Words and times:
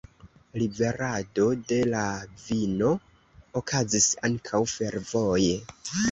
Liverado 0.59 1.43
de 1.71 1.75
la 1.89 2.05
vino 2.45 2.87
okazis 3.61 4.07
ankaŭ 4.31 4.63
fervoje. 4.73 5.53